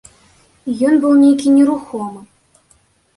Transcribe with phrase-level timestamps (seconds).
[0.87, 2.21] Ён быў нейкі нерухомы.